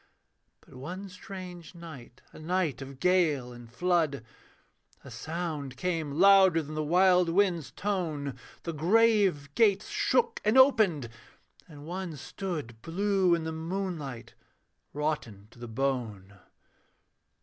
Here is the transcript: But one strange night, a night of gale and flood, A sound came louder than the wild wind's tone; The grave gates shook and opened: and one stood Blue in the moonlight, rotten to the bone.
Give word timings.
But 0.61 0.73
one 0.73 1.09
strange 1.09 1.75
night, 1.75 2.23
a 2.33 2.39
night 2.39 2.81
of 2.81 2.99
gale 2.99 3.53
and 3.53 3.71
flood, 3.71 4.23
A 5.03 5.11
sound 5.11 5.77
came 5.77 6.13
louder 6.13 6.63
than 6.63 6.73
the 6.73 6.83
wild 6.83 7.29
wind's 7.29 7.69
tone; 7.69 8.35
The 8.63 8.73
grave 8.73 9.53
gates 9.53 9.89
shook 9.89 10.41
and 10.43 10.57
opened: 10.57 11.07
and 11.67 11.85
one 11.85 12.15
stood 12.15 12.81
Blue 12.81 13.35
in 13.35 13.43
the 13.43 13.51
moonlight, 13.51 14.33
rotten 14.91 15.47
to 15.51 15.59
the 15.59 15.67
bone. 15.67 16.39